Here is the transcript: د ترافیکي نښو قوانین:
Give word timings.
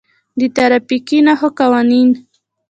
د 0.39 0.41
ترافیکي 0.55 1.19
نښو 1.25 1.49
قوانین: 1.59 2.09